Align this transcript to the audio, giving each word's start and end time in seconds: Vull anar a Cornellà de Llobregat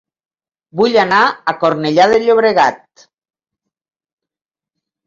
Vull 0.79 0.97
anar 1.01 1.19
a 1.53 1.55
Cornellà 1.65 2.09
de 2.15 2.19
Llobregat 2.25 3.07